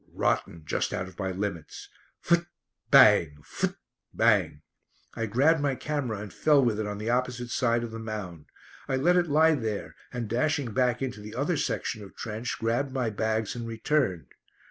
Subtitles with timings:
[0.15, 0.63] Rotten!
[0.65, 1.87] Just out of my limits.
[2.23, 2.47] Phut
[2.89, 3.37] bang!
[3.45, 3.75] Phut
[4.11, 4.63] bang!
[5.13, 8.45] I grabbed my camera and fell with it on the opposite side of the mound.
[8.87, 12.91] I let it lie there, and dashing back into the other section of trench grabbed
[12.91, 14.31] my bags and returned.